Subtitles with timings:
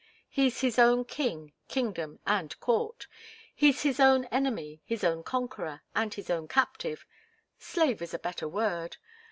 [0.31, 3.05] He's his own king, kingdom and court.
[3.53, 7.05] He's his own enemy, his own conqueror, and his own captive
[7.59, 8.97] slave is a better word.